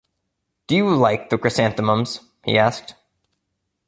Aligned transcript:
“Do 0.65 0.75
you 0.75 0.95
like 0.95 1.29
the 1.29 1.37
chrysanthemums?” 1.37 2.21
he 2.43 2.57
asked. 2.57 2.95